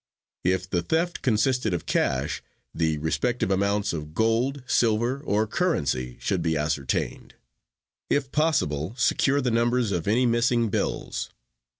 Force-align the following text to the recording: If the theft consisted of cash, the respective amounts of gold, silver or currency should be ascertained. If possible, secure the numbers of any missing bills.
If 0.43 0.67
the 0.67 0.81
theft 0.81 1.21
consisted 1.21 1.75
of 1.75 1.85
cash, 1.85 2.41
the 2.73 2.97
respective 2.97 3.51
amounts 3.51 3.93
of 3.93 4.15
gold, 4.15 4.63
silver 4.65 5.19
or 5.19 5.45
currency 5.45 6.17
should 6.19 6.41
be 6.41 6.57
ascertained. 6.57 7.35
If 8.09 8.31
possible, 8.31 8.95
secure 8.97 9.41
the 9.41 9.51
numbers 9.51 9.91
of 9.91 10.07
any 10.07 10.25
missing 10.25 10.69
bills. 10.69 11.29